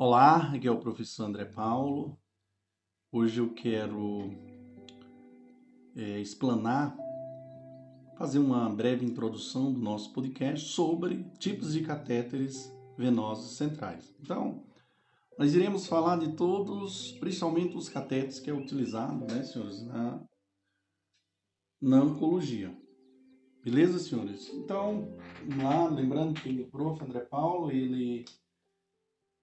[0.00, 2.16] Olá, aqui é o professor André Paulo.
[3.10, 4.30] Hoje eu quero
[5.96, 6.96] é, explanar,
[8.16, 14.14] fazer uma breve introdução do nosso podcast sobre tipos de catéteres venosos centrais.
[14.20, 14.64] Então,
[15.36, 20.24] nós iremos falar de todos, principalmente os catéteres que é utilizado, né, senhores, na,
[21.82, 22.72] na oncologia.
[23.64, 24.48] Beleza, senhores?
[24.54, 27.02] Então, vamos lá, lembrando que o prof.
[27.02, 28.24] André Paulo, ele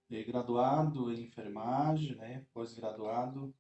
[0.09, 2.45] é graduado em enfermagem, né?
[2.53, 3.53] pós-graduado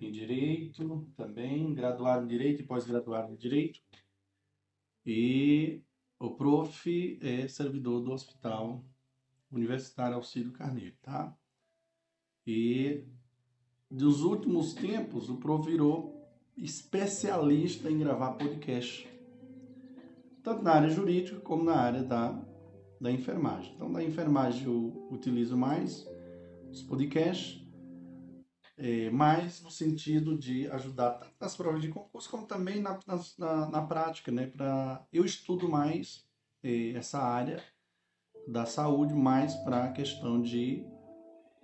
[0.00, 3.80] em direito também, graduado em direito e pós-graduado em direito.
[5.06, 5.82] E
[6.18, 8.84] o prof é servidor do Hospital
[9.50, 11.36] Universitário Alcídio Carneiro, tá?
[12.46, 13.04] E
[13.90, 16.20] dos últimos tempos, o prof virou
[16.56, 19.08] especialista em gravar podcast,
[20.42, 22.51] tanto na área jurídica como na área da
[23.02, 23.74] da enfermagem.
[23.74, 26.06] Então, da enfermagem eu utilizo mais
[26.70, 27.60] os podcasts,
[28.78, 32.98] é, mais no sentido de ajudar tanto nas provas de concurso como também na,
[33.36, 34.46] na, na prática, né?
[34.46, 36.24] Pra, eu estudo mais
[36.62, 37.60] é, essa área
[38.46, 40.86] da saúde mais para a questão de,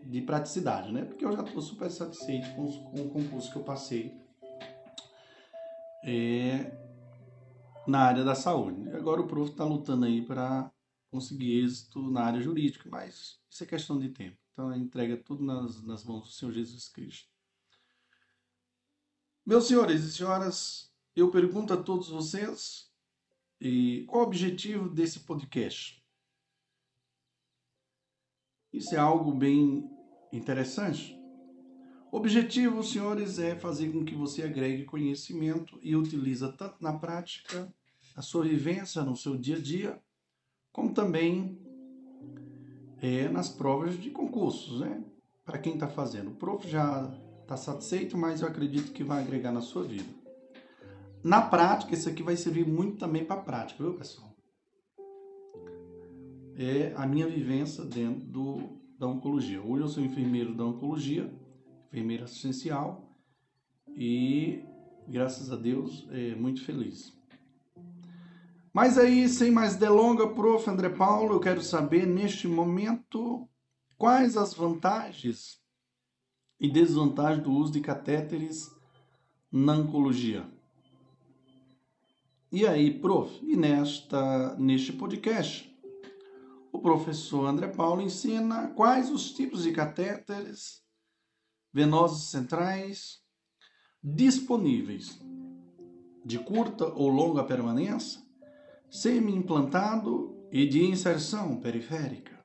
[0.04, 1.04] de praticidade, né?
[1.04, 4.12] Porque eu já estou super satisfeito com, os, com, o concurso que eu passei
[6.04, 6.76] é,
[7.86, 8.90] na área da saúde.
[8.90, 10.70] Agora o prof está lutando aí para
[11.10, 14.36] conseguir êxito na área jurídica, mas isso é questão de tempo.
[14.52, 17.28] Então, entrega tudo nas, nas mãos do Senhor Jesus Cristo.
[19.46, 22.88] Meus senhores e senhoras, eu pergunto a todos vocês
[24.06, 26.00] qual o objetivo desse podcast?
[28.72, 29.90] Isso é algo bem
[30.32, 31.18] interessante.
[32.12, 37.72] O objetivo, senhores, é fazer com que você agregue conhecimento e utiliza tanto na prática,
[38.14, 40.02] a sua vivência no seu dia a dia,
[40.72, 41.58] como também
[43.00, 45.04] é, nas provas de concursos, né?
[45.44, 46.30] Para quem está fazendo.
[46.30, 47.10] O prof já
[47.42, 50.08] está satisfeito, mas eu acredito que vai agregar na sua vida.
[51.22, 54.36] Na prática, isso aqui vai servir muito também para a prática, viu, pessoal?
[56.56, 59.62] É a minha vivência dentro do, da oncologia.
[59.62, 61.32] Hoje eu sou enfermeiro da oncologia,
[61.88, 63.08] enfermeiro assistencial,
[63.88, 64.62] e
[65.08, 67.17] graças a Deus, é muito feliz.
[68.72, 70.68] Mas aí, sem mais delonga, prof.
[70.68, 73.48] André Paulo, eu quero saber neste momento
[73.96, 75.60] quais as vantagens
[76.60, 78.70] e desvantagens do uso de catéteres
[79.50, 80.46] na oncologia.
[82.50, 85.68] E aí, prof, e nesta, neste podcast,
[86.72, 90.82] o professor André Paulo ensina quais os tipos de catéteres
[91.72, 93.20] venosos centrais
[94.02, 95.20] disponíveis,
[96.24, 98.22] de curta ou longa permanência,
[98.90, 102.38] semi-implantado e de inserção periférica.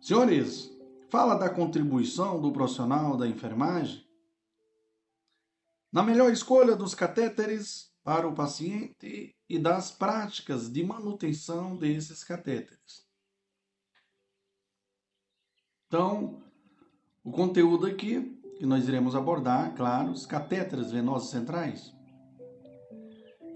[0.00, 0.70] Senhores,
[1.08, 4.04] fala da contribuição do profissional da enfermagem
[5.90, 13.06] na melhor escolha dos catéteres para o paciente e das práticas de manutenção desses catéteres.
[15.86, 16.42] Então,
[17.22, 21.94] o conteúdo aqui que nós iremos abordar, claro, os catéteres venosos centrais,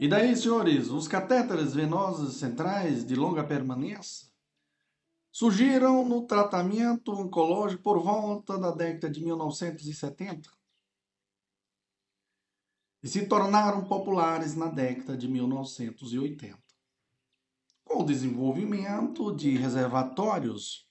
[0.00, 4.28] e daí, senhores, os catéteres venosos centrais de longa permanência
[5.32, 10.48] surgiram no tratamento oncológico por volta da década de 1970
[13.02, 16.58] e se tornaram populares na década de 1980.
[17.84, 20.88] Com o desenvolvimento de reservatórios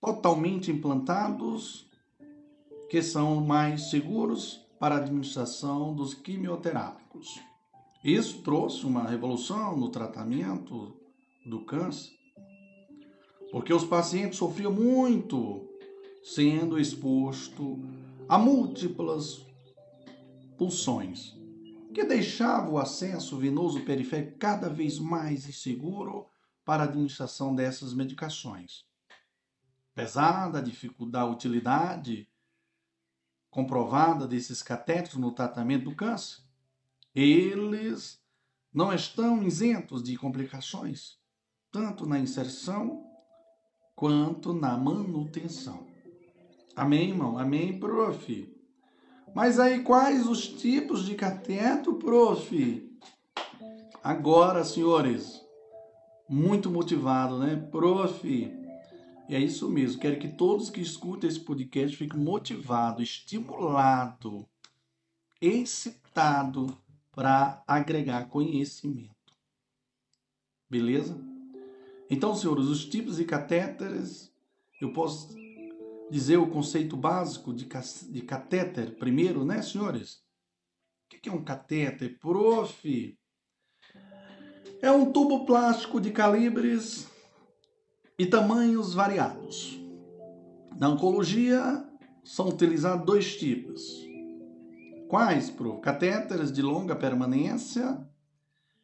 [0.00, 1.88] totalmente implantados,
[2.88, 7.38] que são mais seguros para a administração dos quimioterápicos.
[8.02, 10.98] Isso trouxe uma revolução no tratamento
[11.44, 12.10] do câncer,
[13.52, 15.68] porque os pacientes sofriam muito
[16.24, 17.78] sendo exposto
[18.26, 19.44] a múltiplas
[20.56, 21.36] pulsões,
[21.92, 26.26] que deixava o acesso venoso periférico cada vez mais inseguro
[26.64, 28.86] para a administração dessas medicações.
[29.92, 32.29] Apesar da dificuldade, da utilidade
[33.50, 36.42] comprovada desses catéteres no tratamento do câncer,
[37.14, 38.20] eles
[38.72, 41.18] não estão isentos de complicações,
[41.72, 43.04] tanto na inserção
[43.96, 45.86] quanto na manutenção.
[46.76, 47.36] Amém, irmão?
[47.36, 48.56] Amém, prof?
[49.34, 52.88] Mas aí, quais os tipos de cateto, prof?
[54.02, 55.40] Agora, senhores,
[56.28, 57.56] muito motivado, né?
[57.70, 58.59] Prof,
[59.34, 60.00] é isso mesmo.
[60.00, 64.44] Quero que todos que escutem esse podcast fiquem motivados, estimulados,
[65.40, 66.72] excitados
[67.12, 69.14] para agregar conhecimento.
[70.68, 71.18] Beleza?
[72.08, 74.32] Então, senhores, os tipos de catéteres,
[74.80, 75.34] eu posso
[76.10, 77.68] dizer o conceito básico de,
[78.10, 80.22] de catéter primeiro, né, senhores?
[81.06, 82.18] O que é um catéter?
[82.18, 83.18] Prof.
[84.82, 87.09] É um tubo plástico de calibres
[88.20, 89.80] e tamanhos variados.
[90.78, 91.88] Na oncologia,
[92.22, 93.80] são utilizados dois tipos.
[95.08, 95.80] Quais, prof?
[95.80, 98.06] Catéteres de longa permanência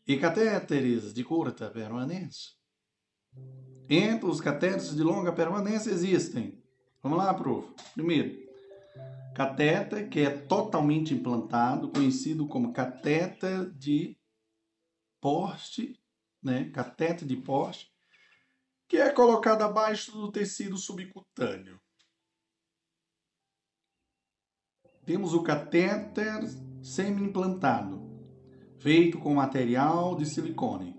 [0.06, 2.52] e catéteres de curta permanência.
[3.90, 6.58] Entre os catéteres de longa permanência existem.
[7.02, 7.68] Vamos lá, prof.
[7.92, 8.38] Primeiro,
[9.34, 14.16] catéter que é totalmente implantado, conhecido como catéter de
[15.20, 16.00] poste,
[16.42, 16.70] né?
[16.70, 17.94] Catéter de poste,
[18.88, 21.80] que é colocado abaixo do tecido subcutâneo.
[25.04, 26.42] Temos o catéter
[26.82, 28.00] semi-implantado,
[28.80, 30.96] feito com material de silicone,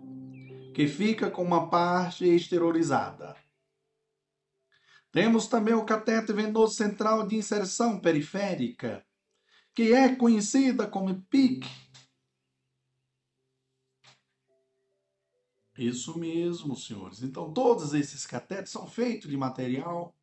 [0.73, 3.35] que fica com uma parte esterilizada.
[5.11, 9.05] Temos também o catéter venoso central de inserção periférica,
[9.73, 11.67] que é conhecida como PIC.
[15.77, 17.21] Isso mesmo, senhores.
[17.21, 20.15] Então, todos esses catéteres são feitos de material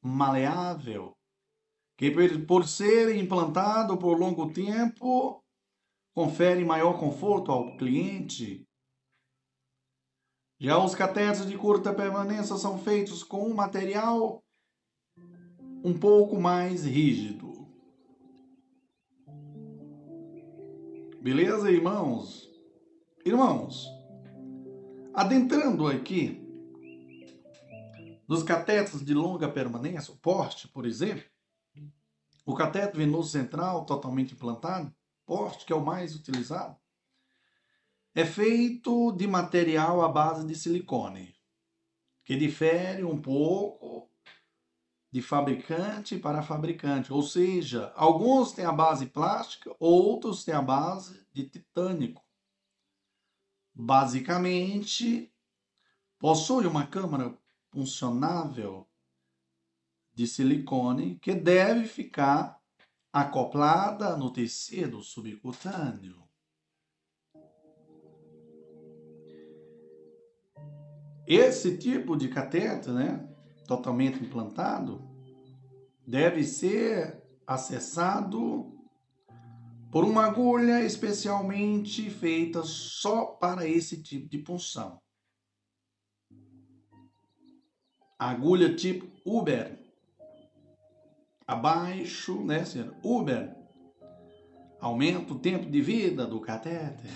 [0.00, 1.14] maleável,
[1.96, 2.10] que
[2.46, 5.42] por ser implantado por longo tempo,
[6.14, 8.66] confere maior conforto ao cliente.
[10.58, 14.42] Já os catéteres de curta permanência são feitos com um material
[15.84, 17.68] um pouco mais rígido.
[21.20, 22.48] Beleza, irmãos?
[23.24, 23.95] Irmãos,
[25.16, 26.44] adentrando aqui
[28.28, 31.24] nos catéteres de longa permanência, o porte, por exemplo,
[32.44, 36.76] o cateto venoso central, totalmente implantado, porte, que é o mais utilizado,
[38.14, 41.34] é feito de material à base de silicone,
[42.22, 44.10] que difere um pouco
[45.10, 47.10] de fabricante para fabricante.
[47.10, 52.25] Ou seja, alguns têm a base plástica, outros têm a base de titânico.
[53.78, 55.30] Basicamente,
[56.18, 57.36] possui uma câmara
[57.70, 58.88] funcionável
[60.14, 62.58] de silicone que deve ficar
[63.12, 66.26] acoplada no tecido subcutâneo.
[71.26, 73.28] Esse tipo de cateter, né,
[73.66, 75.06] totalmente implantado,
[76.06, 78.75] deve ser acessado
[79.90, 85.00] por uma agulha especialmente feita só para esse tipo de punção.
[88.18, 89.78] Agulha tipo Uber,
[91.46, 92.94] abaixo, né, senhor?
[93.04, 93.54] Uber,
[94.80, 97.10] aumenta o tempo de vida do catéter.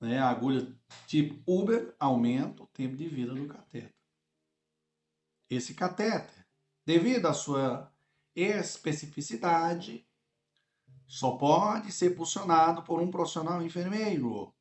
[0.00, 0.18] Né?
[0.18, 0.74] A agulha
[1.06, 3.94] tipo Uber aumenta o tempo de vida do catéter.
[5.48, 6.46] Esse catéter,
[6.86, 7.92] devido à sua
[8.34, 10.06] especificidade,
[11.10, 14.54] só pode ser funcionado por um profissional enfermeiro.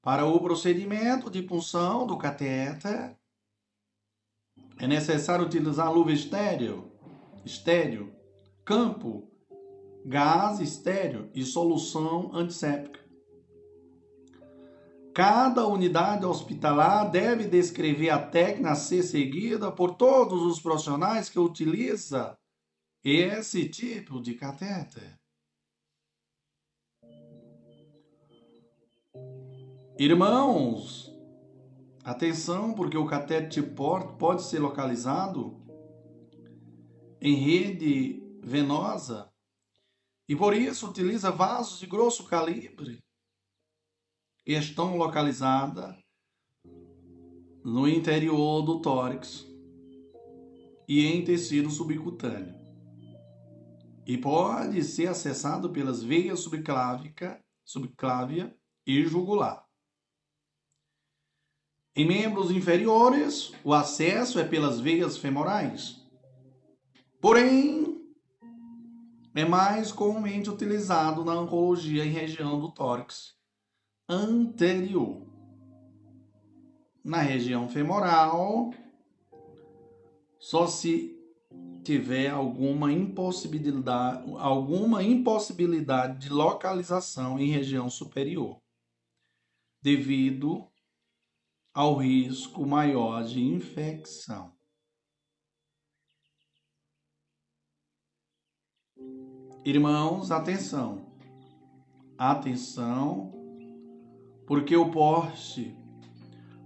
[0.00, 3.18] Para o procedimento de punção do catéter,
[4.78, 6.92] é necessário utilizar luva estéreo,
[7.44, 8.14] estéreo,
[8.64, 9.28] campo,
[10.04, 13.04] gás estéreo e solução antisséptica.
[15.12, 21.40] Cada unidade hospitalar deve descrever a técnica a ser seguida por todos os profissionais que
[21.40, 22.38] utiliza
[23.10, 25.14] esse tipo de catéter.
[29.98, 31.16] Irmãos,
[32.06, 35.60] Atenção, porque o cateter porto pode ser localizado
[37.20, 39.28] em rede venosa
[40.28, 43.00] e por isso utiliza vasos de grosso calibre
[44.46, 45.96] e estão localizadas
[47.64, 49.44] no interior do tórax
[50.86, 52.65] e em tecido subcutâneo.
[54.06, 59.66] E pode ser acessado pelas veias subclávica, subclávia e jugular.
[61.96, 66.06] Em membros inferiores, o acesso é pelas veias femorais.
[67.20, 68.00] Porém,
[69.34, 73.34] é mais comumente utilizado na oncologia em região do tórax
[74.08, 75.26] anterior.
[77.02, 78.72] Na região femoral,
[80.38, 81.15] só se
[81.86, 88.60] tiver alguma impossibilidade, alguma impossibilidade de localização em região superior,
[89.80, 90.68] devido
[91.72, 94.52] ao risco maior de infecção.
[99.64, 101.06] Irmãos, atenção.
[102.18, 103.32] Atenção,
[104.44, 105.76] porque o porte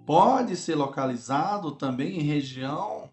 [0.07, 3.10] pode ser localizado também em região,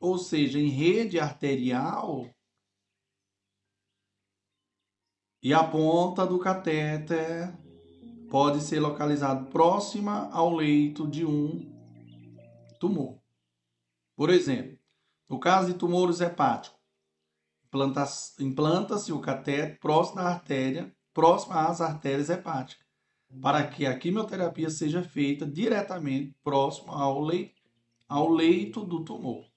[0.00, 2.28] ou seja, em rede arterial,
[5.42, 7.56] e a ponta do catéter
[8.28, 11.72] pode ser localizado próxima ao leito de um
[12.78, 13.18] tumor.
[14.16, 14.78] Por exemplo,
[15.28, 16.78] no caso de tumores hepáticos,
[18.40, 22.86] implanta-se o catéter próximo da artéria, próximo às artérias hepáticas,
[23.40, 27.62] para que a quimioterapia seja feita diretamente próximo ao leito,
[28.08, 29.47] ao leito do tumor.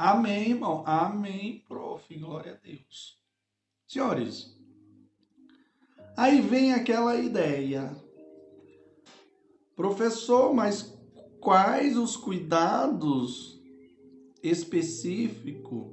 [0.00, 0.84] Amém, irmão?
[0.86, 2.16] Amém, prof.
[2.16, 3.20] Glória a Deus.
[3.84, 4.56] Senhores,
[6.16, 7.96] aí vem aquela ideia.
[9.74, 10.96] Professor, mas
[11.40, 13.60] quais os cuidados
[14.40, 15.88] específicos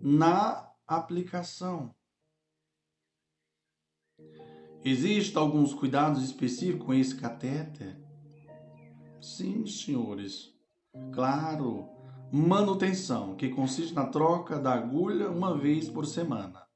[0.00, 1.94] na aplicação?
[4.82, 7.94] Existem alguns cuidados específicos com esse catéter?
[9.20, 10.50] Sim, senhores.
[11.12, 11.92] Claro.
[12.34, 16.66] Manutenção, que consiste na troca da agulha uma vez por semana.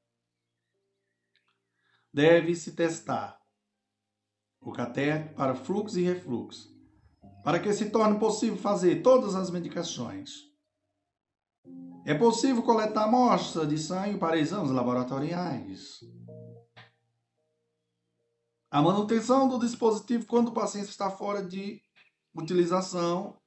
[2.13, 3.41] Deve-se testar
[4.61, 6.71] o catéter para fluxo e refluxo,
[7.43, 10.43] para que se torne possível fazer todas as medicações.
[12.05, 16.01] É possível coletar amostra de sangue para exames laboratoriais.
[18.69, 21.81] A manutenção do dispositivo quando o paciente está fora de
[22.35, 23.41] utilização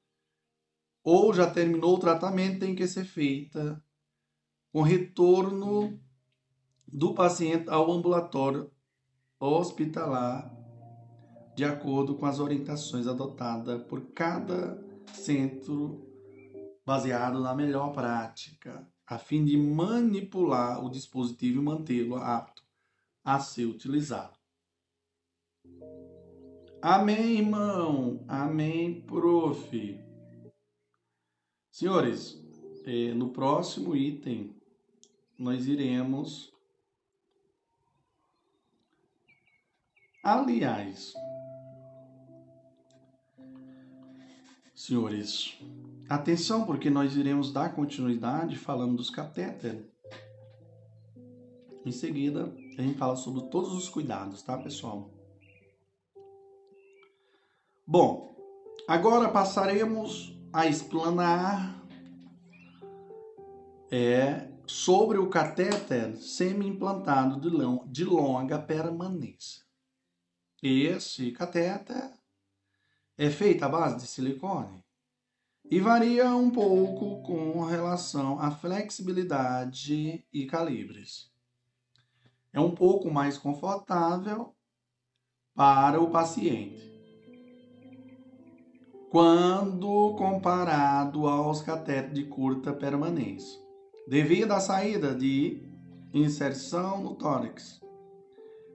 [1.02, 3.82] ou já terminou o tratamento tem que ser feita
[4.72, 5.98] com retorno
[6.86, 8.70] do paciente ao ambulatório
[9.38, 10.54] hospitalar
[11.54, 16.06] de acordo com as orientações adotadas por cada centro
[16.84, 22.62] baseado na melhor prática, a fim de manipular o dispositivo e mantê-lo apto
[23.24, 24.38] a ser utilizado.
[26.82, 28.24] Amém, irmão.
[28.26, 30.09] Amém, prof.
[31.70, 32.36] Senhores,
[32.84, 34.54] eh, no próximo item
[35.38, 36.52] nós iremos.
[40.22, 41.14] Aliás,
[44.74, 45.58] senhores,
[46.08, 49.88] atenção, porque nós iremos dar continuidade falando dos catéteres.
[51.86, 55.10] Em seguida, a gente fala sobre todos os cuidados, tá, pessoal?
[57.86, 58.36] Bom,
[58.86, 61.80] agora passaremos a explanar
[63.90, 67.50] é, sobre o catéter semi-implantado de,
[67.86, 69.64] de longa permanência.
[70.62, 72.12] Esse catéter
[73.16, 74.84] é feito à base de silicone
[75.70, 81.30] e varia um pouco com relação à flexibilidade e calibres.
[82.52, 84.54] É um pouco mais confortável
[85.54, 86.89] para o paciente
[89.10, 93.60] quando comparado aos catetos de curta permanência,
[94.06, 95.68] devido à saída de
[96.14, 97.80] inserção no tórax,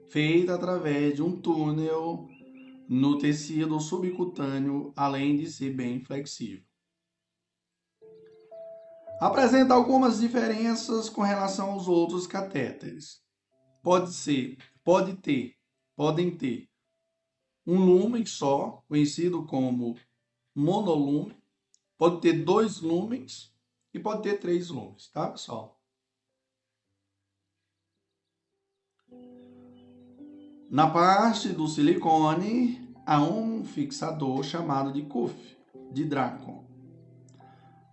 [0.09, 2.27] feita através de um túnel
[2.89, 6.65] no tecido subcutâneo, além de ser bem flexível.
[9.21, 13.21] Apresenta algumas diferenças com relação aos outros catéteres.
[13.81, 15.55] Pode ser, pode ter,
[15.95, 16.67] podem ter
[17.65, 19.95] um lumen só, conhecido como
[20.55, 21.35] monolume,
[21.97, 23.53] pode ter dois lumens
[23.93, 25.81] e pode ter três lumens, tá, pessoal?
[30.69, 35.57] Na parte do silicone, há um fixador chamado de CUF,
[35.91, 36.65] de Draco,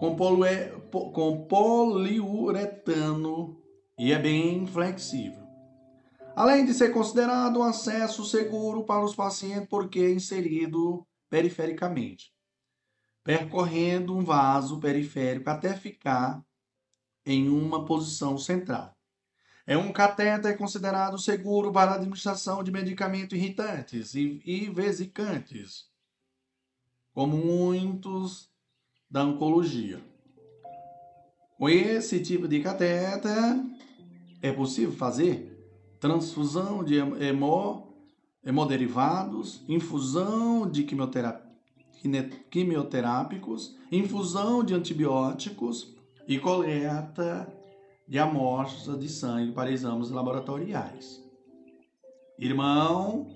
[0.00, 3.62] com, polue, com poliuretano
[3.96, 5.46] e é bem flexível.
[6.34, 12.36] Além de ser considerado um acesso seguro para os pacientes porque é inserido perifericamente
[13.28, 16.42] percorrendo um vaso periférico até ficar
[17.26, 18.96] em uma posição central.
[19.66, 25.90] É um catéter considerado seguro para a administração de medicamentos irritantes e, vesicantes,
[27.12, 28.50] como muitos
[29.10, 30.02] da oncologia.
[31.58, 33.62] Com esse tipo de catéter,
[34.40, 35.54] é possível fazer
[36.00, 37.94] transfusão de hemo,
[38.42, 41.47] hemoderivados, infusão de quimioterapia
[42.50, 45.94] quimioterápicos, infusão de antibióticos
[46.26, 47.52] e coleta
[48.06, 51.22] de amostras de sangue para exames laboratoriais.
[52.38, 53.26] Irmão,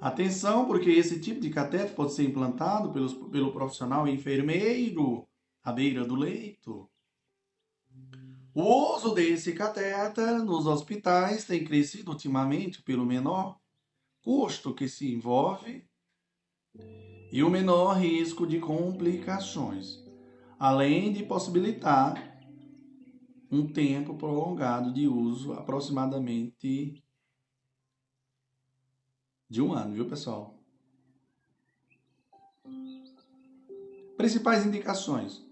[0.00, 5.26] atenção, porque esse tipo de cateter pode ser implantado pelos, pelo profissional enfermeiro
[5.62, 6.88] à beira do leito.
[8.54, 13.58] O uso desse catéter nos hospitais tem crescido ultimamente pelo menor
[14.22, 15.86] custo que se envolve
[17.36, 20.02] e o menor risco de complicações,
[20.58, 22.40] além de possibilitar
[23.52, 27.04] um tempo prolongado de uso, aproximadamente
[29.50, 30.58] de um ano, viu, pessoal?
[34.16, 35.46] Principais indicações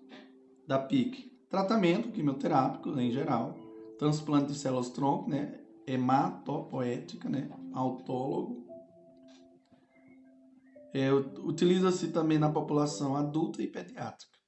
[0.66, 3.58] da PIC: tratamento quimioterápico em geral,
[3.98, 8.63] transplante de células tronco, né, hematopoética, né, autólogo,
[10.94, 14.38] é, Utiliza-se também na população adulta e pediátrica.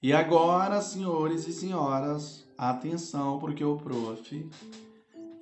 [0.00, 4.48] E agora, senhores e senhoras, atenção, porque o prof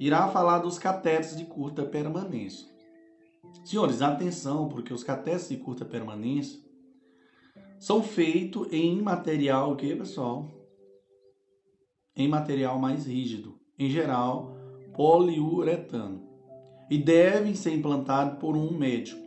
[0.01, 2.67] irá falar dos catetes de curta permanência.
[3.63, 6.59] Senhores, atenção, porque os catetes de curta permanência
[7.79, 10.51] são feitos em material, o que, pessoal?
[12.17, 14.57] Em material mais rígido, em geral,
[14.95, 16.27] poliuretano,
[16.89, 19.24] e devem ser implantados por um médico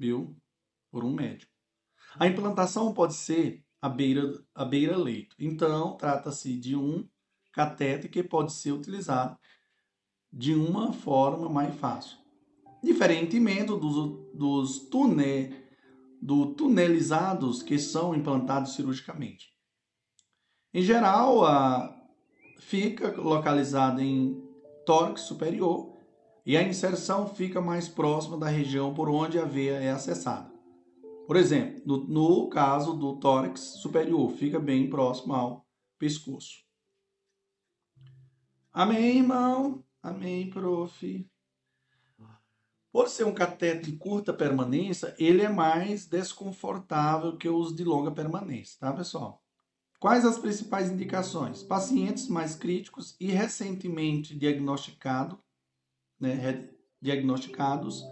[0.00, 0.34] viu?
[0.90, 1.52] Por um médico.
[2.18, 5.36] A implantação pode ser à beira, à beira leito.
[5.38, 7.06] Então, trata-se de um
[7.52, 9.38] catéter que pode ser utilizado
[10.32, 12.16] de uma forma mais fácil.
[12.82, 15.52] Diferentemente dos, dos túnel,
[16.20, 19.52] do tunelizados que são implantados cirurgicamente.
[20.72, 21.94] Em geral, a,
[22.58, 24.42] fica localizado em
[24.86, 25.99] tórax superior
[26.44, 30.50] e a inserção fica mais próxima da região por onde a veia é acessada.
[31.26, 35.66] Por exemplo, no, no caso do tórax superior, fica bem próximo ao
[35.98, 36.64] pescoço.
[38.72, 39.84] Amém, irmão?
[40.02, 41.28] Amém, prof.
[42.92, 48.10] Por ser um cateter de curta permanência, ele é mais desconfortável que os de longa
[48.10, 49.40] permanência, tá, pessoal?
[50.00, 51.62] Quais as principais indicações?
[51.62, 55.38] Pacientes mais críticos e recentemente diagnosticados
[56.20, 56.68] né,
[57.00, 58.04] diagnosticados,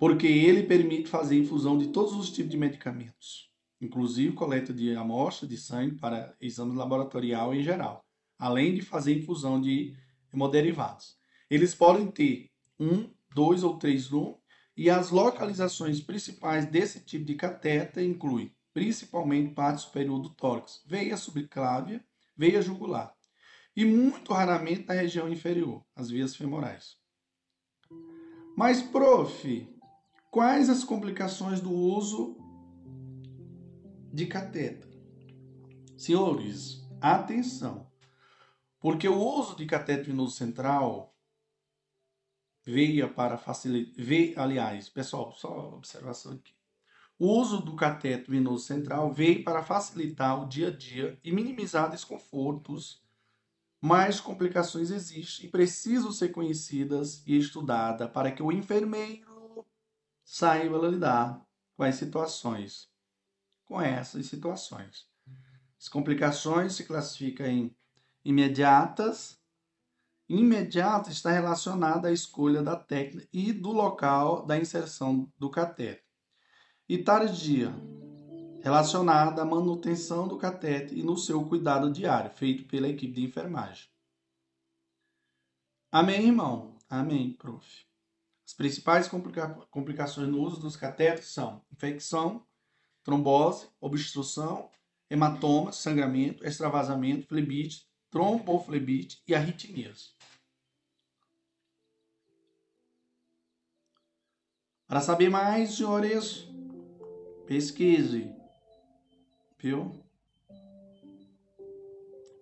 [0.00, 5.46] porque ele permite fazer infusão de todos os tipos de medicamentos, inclusive coleta de amostra
[5.46, 8.02] de sangue para exame laboratorial em geral,
[8.38, 9.94] além de fazer infusão de
[10.32, 11.18] hemoderivados.
[11.50, 14.40] Eles podem ter um, dois ou três no
[14.74, 21.14] e as localizações principais desse tipo de catéter incluem principalmente parte superior do tórax, veia
[21.18, 22.02] subclávia,
[22.34, 23.14] veia jugular
[23.76, 26.96] e muito raramente na região inferior, as vias femorais.
[28.56, 29.68] Mas, prof,
[30.30, 32.36] quais as complicações do uso
[34.12, 34.88] de catéter?
[35.98, 37.90] Senhores, atenção,
[38.78, 41.14] porque o uso de catéter venoso central
[42.64, 46.54] veia para facilitar, veio, aliás, pessoal, só observação aqui.
[47.18, 51.90] O uso do cateto venoso central veio para facilitar o dia a dia e minimizar
[51.90, 53.02] desconfortos,
[53.78, 59.29] mas complicações existem e precisam ser conhecidas e estudadas para que o enfermeiro
[60.30, 61.44] saiba lidar
[61.76, 62.88] com as situações,
[63.64, 65.08] com essas situações.
[65.76, 67.76] As complicações se classificam em
[68.24, 69.40] imediatas,
[70.28, 76.04] imediata está relacionada à escolha da técnica e do local da inserção do cateter.
[76.88, 77.74] E tardia,
[78.62, 83.88] relacionada à manutenção do cateter e no seu cuidado diário, feito pela equipe de enfermagem.
[85.90, 86.78] Amém, irmão?
[86.88, 87.89] Amém, prof.
[88.50, 92.44] As principais complica complicações no uso dos catéteres são infecção,
[93.04, 94.68] trombose, obstrução,
[95.08, 100.16] hematoma, sangramento, extravasamento, flebite, tromboflebite e arritmias.
[104.88, 106.48] Para saber mais, senhores,
[107.46, 108.34] pesquise.
[109.60, 109.92] Viu?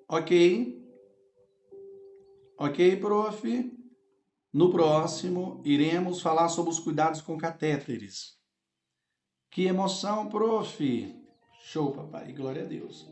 [0.09, 0.75] Ok?
[2.57, 3.78] Ok, prof?
[4.59, 8.37] No próximo, iremos falar sobre os cuidados com catéteres.
[9.53, 11.15] Que emoção, prof!
[11.63, 12.33] Show, papai.
[12.33, 13.07] Glória a Deus.